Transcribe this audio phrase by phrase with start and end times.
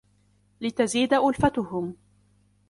[0.61, 1.95] لِتَزِيدَ أُلْفَتُهُمْ